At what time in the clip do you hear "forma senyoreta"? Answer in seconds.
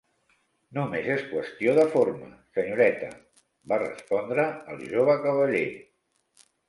1.91-3.09